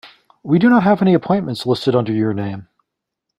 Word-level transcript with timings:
We 0.41 0.57
do 0.57 0.67
not 0.67 0.81
have 0.81 1.03
any 1.03 1.13
appointments 1.13 1.67
listed 1.67 1.95
under 1.95 2.11
your 2.11 2.33
name. 2.33 2.67